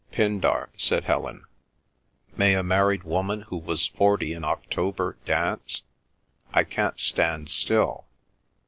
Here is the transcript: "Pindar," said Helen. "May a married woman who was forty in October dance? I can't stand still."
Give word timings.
"Pindar," 0.11 0.69
said 0.75 1.03
Helen. 1.03 1.45
"May 2.35 2.55
a 2.55 2.63
married 2.63 3.03
woman 3.03 3.41
who 3.43 3.57
was 3.57 3.85
forty 3.85 4.33
in 4.33 4.43
October 4.43 5.15
dance? 5.25 5.83
I 6.51 6.63
can't 6.63 6.99
stand 6.99 7.49
still." 7.49 8.07